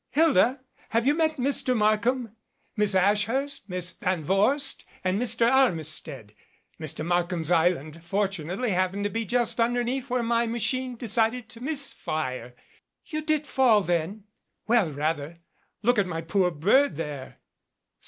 [0.09, 1.77] Hilda, have you met Mr.
[1.77, 2.35] Markham?
[2.75, 5.47] Miss Ashurst, Miss Van Vorst, and Mr.
[5.47, 6.33] Armistead,
[6.79, 7.05] Mr.
[7.05, 11.93] Mark ham's island fortunately happened to be just underneath where my machine decided to miss
[11.93, 12.55] fire"
[13.11, 14.23] "You did fall then?"
[14.65, 15.37] "Well rather
[15.83, 17.37] look at my poor bird, there."